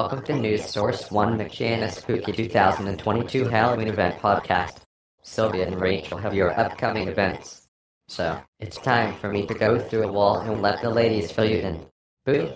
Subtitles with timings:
[0.00, 4.78] Welcome to News Source 1 Michiana Spooky 2022 Halloween event podcast.
[5.20, 7.68] Sylvia and Rachel have your upcoming events.
[8.08, 11.44] So, it's time for me to go through a wall and let the ladies fill
[11.44, 11.86] you in.
[12.24, 12.50] Boo!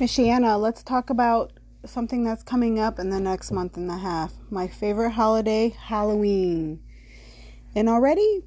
[0.00, 1.52] Michiana, let's talk about
[1.84, 4.32] something that's coming up in the next month and a half.
[4.48, 6.82] My favorite holiday, Halloween.
[7.76, 8.42] And already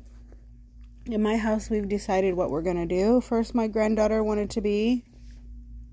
[1.05, 3.21] in my house, we've decided what we're going to do.
[3.21, 5.05] First, my granddaughter wanted to be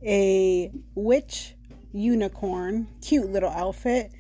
[0.05, 1.55] a witch
[1.93, 4.13] unicorn, cute little outfit.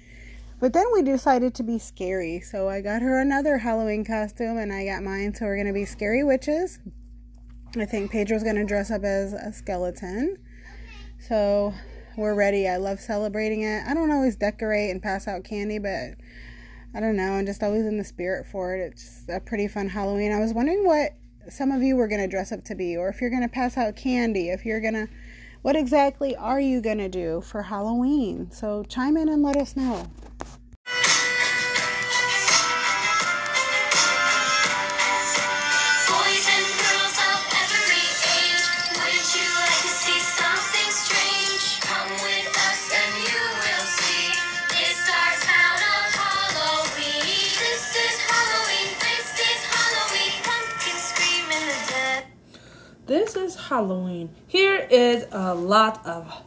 [0.61, 2.41] But then we decided to be scary.
[2.41, 5.35] So I got her another Halloween costume and I got mine.
[5.35, 6.79] So we're going to be scary witches.
[7.77, 10.39] I think Pedro's going to dress up as a skeleton.
[11.19, 11.75] So
[12.17, 12.69] we're ready.
[12.69, 13.83] I love celebrating it.
[13.87, 16.15] I don't always decorate and pass out candy, but
[16.95, 17.33] I don't know.
[17.33, 18.93] I'm just always in the spirit for it.
[18.93, 20.33] It's a pretty fun Halloween.
[20.33, 21.11] I was wondering what
[21.51, 23.49] some of you were going to dress up to be, or if you're going to
[23.49, 25.09] pass out candy, if you're going to,
[25.65, 28.51] what exactly are you going to do for Halloween?
[28.51, 30.07] So chime in and let us know.
[53.69, 54.31] Halloween.
[54.47, 56.43] Here is a lot of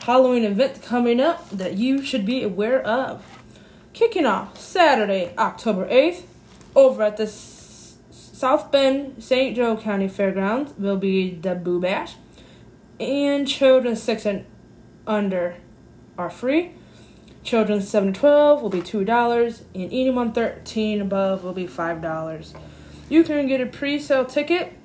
[0.00, 3.24] Halloween events coming up that you should be aware of.
[3.92, 6.22] Kicking off Saturday, October 8th,
[6.74, 9.56] over at the S- South Bend St.
[9.56, 12.16] Joe County Fairgrounds will be the Boo Bash.
[12.98, 14.44] And children 6 and
[15.06, 15.56] under
[16.18, 16.72] are free.
[17.44, 22.54] Children 7 to 12 will be $2, and anyone 13 above will be $5.
[23.08, 24.76] You can get a pre sale ticket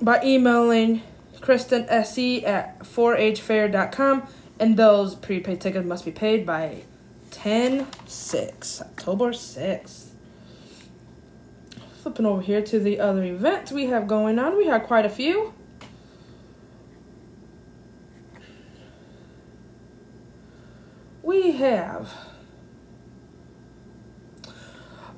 [0.00, 1.02] by emailing
[1.40, 6.82] Kristen SE at 4hfair.com, and those prepaid tickets must be paid by
[7.30, 10.06] 10 6, October 6th.
[12.02, 15.10] Flipping over here to the other events we have going on, we have quite a
[15.10, 15.52] few.
[21.22, 22.14] We have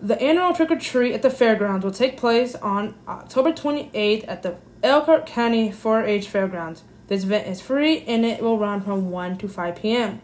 [0.00, 4.42] the annual trick or treat at the fairgrounds will take place on October 28th at
[4.42, 6.82] the Elkhart County 4 H Fairgrounds.
[7.08, 10.20] This event is free and it will run from 1 to 5 p.m.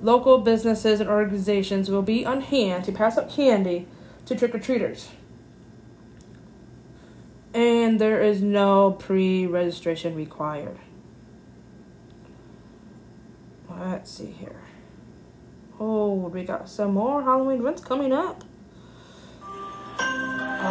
[0.00, 3.88] Local businesses and organizations will be on hand to pass out candy
[4.26, 5.08] to trick or treaters.
[7.52, 10.78] And there is no pre registration required.
[13.68, 14.60] Let's see here.
[15.80, 18.44] Oh, we got some more Halloween events coming up.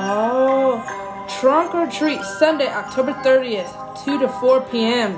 [0.02, 5.16] Oh, Trunk or Treat Sunday, October 30th, 2 to 4 p.m.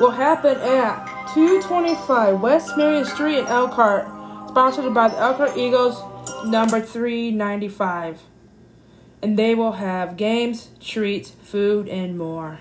[0.00, 4.08] will happen at 225 West Marion Street in Elkhart,
[4.48, 6.02] sponsored by the Elkhart Eagles,
[6.44, 8.20] number 395.
[9.22, 12.58] And they will have games, treats, food, and more.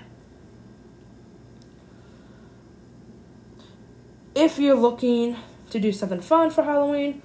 [4.36, 5.38] If you're looking
[5.72, 7.24] to do something fun for Halloween,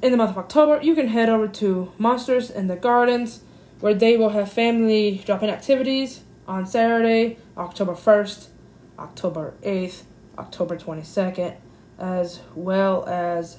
[0.00, 3.40] in the month of October, you can head over to Monsters in the Gardens,
[3.80, 8.48] where they will have family drop-in activities on Saturday, October 1st,
[8.98, 10.02] October 8th,
[10.38, 11.56] October 22nd,
[11.98, 13.58] as well as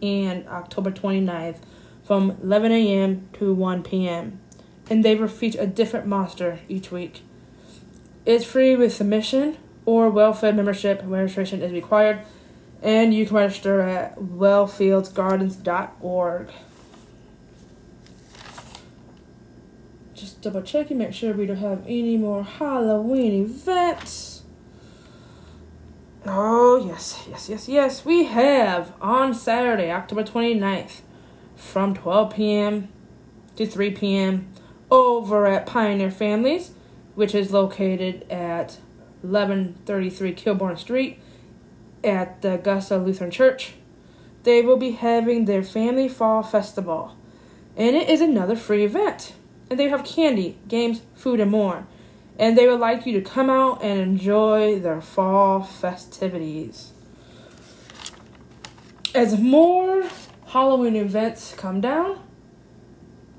[0.00, 1.58] and October 29th
[2.04, 3.28] from 11 a.m.
[3.34, 4.40] to 1 p.m.
[4.88, 7.22] And they will feature a different monster each week.
[8.24, 11.02] It's free with submission or Wellfield membership.
[11.04, 12.22] Registration is required
[12.82, 16.48] and you can register at wellfieldsgardens.org.
[20.18, 24.42] Just double checking, make sure we don't have any more Halloween events.
[26.26, 28.04] Oh, yes, yes, yes, yes.
[28.04, 31.02] We have on Saturday, October 29th,
[31.54, 32.88] from 12 p.m.
[33.54, 34.48] to 3 p.m.
[34.90, 36.72] over at Pioneer Families,
[37.14, 38.78] which is located at
[39.22, 41.20] 1133 Kilbourne Street
[42.02, 43.74] at the Augusta Lutheran Church.
[44.42, 47.16] They will be having their Family Fall Festival,
[47.76, 49.34] and it is another free event.
[49.70, 51.86] And they have candy, games, food, and more.
[52.38, 56.92] And they would like you to come out and enjoy their fall festivities.
[59.14, 60.08] As more
[60.46, 62.20] Halloween events come down,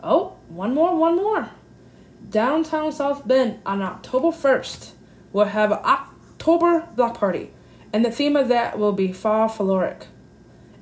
[0.04, 1.50] oh, one more, one more.
[2.30, 4.92] Downtown South Bend on October 1st
[5.32, 7.52] will have an October block party
[7.92, 10.06] and the theme of that will be Fall Folkloric.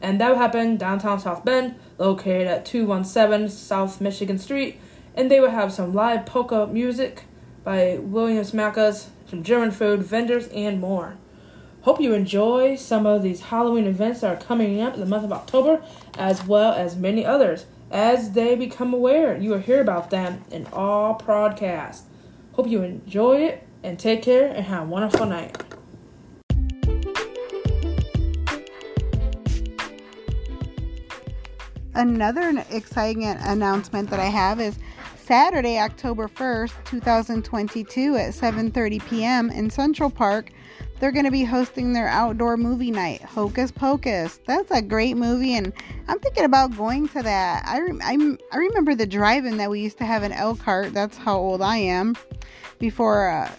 [0.01, 4.79] And that will happen downtown South Bend, located at 217 South Michigan Street.
[5.17, 7.23] And they will have some live polka music
[7.65, 11.17] by Williams Macas some German food, vendors, and more.
[11.81, 15.23] Hope you enjoy some of these Halloween events that are coming up in the month
[15.23, 15.83] of October,
[16.17, 17.65] as well as many others.
[17.91, 22.03] As they become aware, you will hear about them in all podcasts.
[22.53, 25.57] Hope you enjoy it and take care and have a wonderful night.
[31.93, 34.77] Another exciting announcement that I have is
[35.27, 39.49] Saturday, October 1st, 2022 at 7:30 p.m.
[39.49, 40.51] in Central Park.
[41.01, 44.39] They're going to be hosting their outdoor movie night, Hocus Pocus.
[44.47, 45.73] That's a great movie, and
[46.07, 47.65] I'm thinking about going to that.
[47.67, 50.93] I, rem- I, remember the drive-in that we used to have in Elkhart.
[50.93, 52.15] That's how old I am.
[52.79, 53.51] Before uh,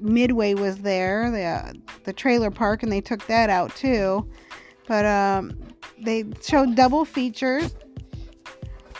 [0.00, 1.72] Midway was there, the uh,
[2.02, 4.28] the trailer park, and they took that out too.
[4.88, 5.56] But um,
[6.04, 7.76] they showed double features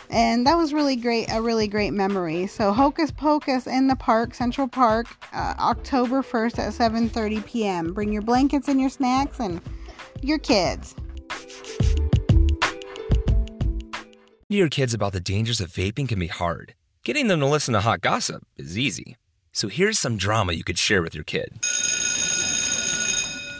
[0.09, 2.47] and that was really great a really great memory.
[2.47, 8.11] So hocus pocus in the park central park uh, october 1st at 7.30 p.m bring
[8.11, 9.61] your blankets and your snacks and
[10.21, 10.95] your kids.
[14.49, 16.73] Your kids about the dangers of vaping can be hard.
[17.03, 19.17] Getting them to listen to hot gossip is easy.
[19.51, 21.59] So here's some drama you could share with your kid.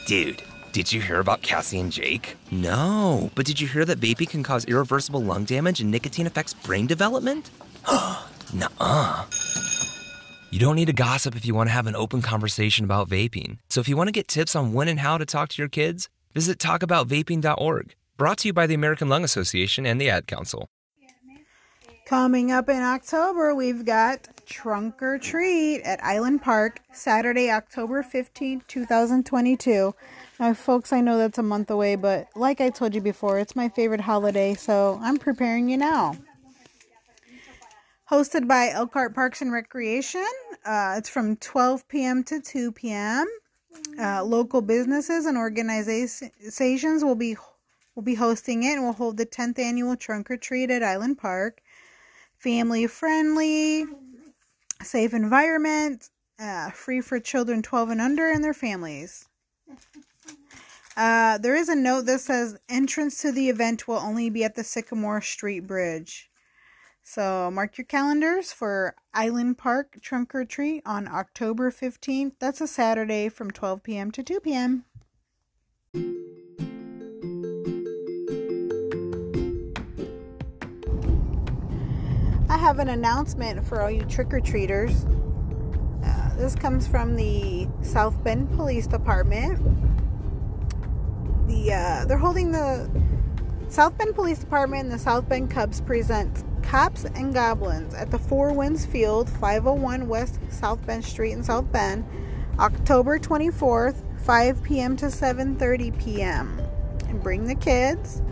[0.06, 0.42] Dude
[0.78, 2.36] did you hear about Cassie and Jake?
[2.52, 6.54] No, but did you hear that vaping can cause irreversible lung damage and nicotine affects
[6.54, 7.50] brain development?
[8.54, 9.26] Nuh-uh.
[10.52, 13.58] You don't need to gossip if you want to have an open conversation about vaping.
[13.70, 15.68] So if you want to get tips on when and how to talk to your
[15.68, 17.96] kids, visit talkaboutvaping.org.
[18.16, 20.70] Brought to you by the American Lung Association and the Ad Council.
[22.06, 28.66] Coming up in October, we've got Trunk or Treat at Island Park, Saturday, October 15th,
[28.68, 29.94] 2022.
[30.40, 33.56] Now, folks, I know that's a month away, but like I told you before, it's
[33.56, 36.16] my favorite holiday, so I'm preparing you now.
[38.10, 40.26] Hosted by Elkhart Parks and Recreation.
[40.66, 42.24] Uh, it's from 12 p.m.
[42.24, 43.28] to 2 p.m.
[44.00, 47.36] Uh, local businesses and organizations will be
[47.96, 51.18] will be hosting it and will hold the 10th annual Trunk or Treat at Island
[51.18, 51.62] Park.
[52.38, 53.86] Family friendly,
[54.82, 56.10] safe environment,
[56.40, 59.28] uh, free for children 12 and under and their families.
[60.98, 64.56] Uh, there is a note that says entrance to the event will only be at
[64.56, 66.28] the Sycamore Street Bridge.
[67.04, 72.34] So mark your calendars for Island Park Trunk or Treat on October 15th.
[72.40, 74.12] That's a Saturday from 12 p.m.
[74.12, 74.86] to 2 p.m.
[82.58, 85.06] I have an announcement for all you trick or treaters.
[86.04, 89.60] Uh, this comes from the South Bend Police Department
[91.48, 92.90] the uh, they're holding the
[93.70, 98.18] South Bend Police Department and the South Bend Cubs present Cops and Goblins at the
[98.18, 102.06] Four Winds Field, 501 West South Bend Street in South Bend,
[102.58, 104.98] October 24th, 5 p.m.
[104.98, 106.60] to 7:30 p.m.
[107.08, 108.24] And bring the kids.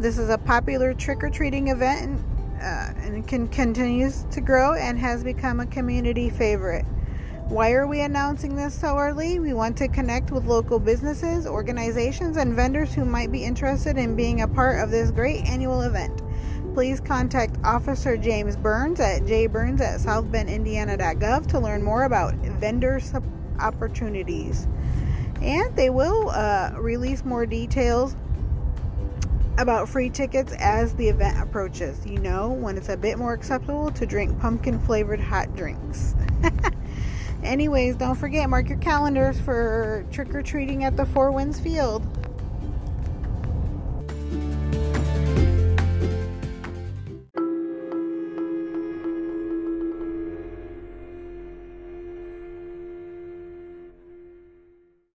[0.00, 2.20] This is a popular trick or treating event,
[2.60, 6.84] uh, and can continues to grow and has become a community favorite.
[7.48, 9.40] Why are we announcing this so early?
[9.40, 14.14] We want to connect with local businesses, organizations, and vendors who might be interested in
[14.14, 16.22] being a part of this great annual event.
[16.74, 23.00] Please contact Officer James Burns at jburns at southbendindiana.gov to learn more about vendor
[23.58, 24.68] opportunities.
[25.42, 28.14] And they will uh, release more details
[29.60, 32.04] about free tickets as the event approaches.
[32.06, 36.14] You know, when it's a bit more acceptable to drink pumpkin flavored hot drinks.
[37.42, 42.19] Anyways, don't forget, mark your calendars for trick or treating at the Four Winds Field.